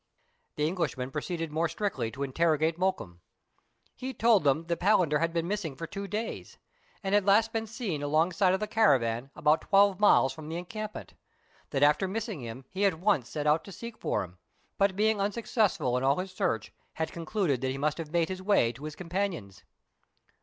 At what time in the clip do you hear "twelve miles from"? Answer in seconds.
9.61-10.49